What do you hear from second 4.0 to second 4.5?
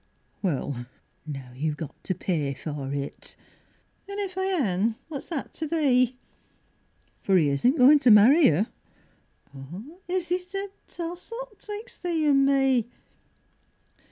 An' if I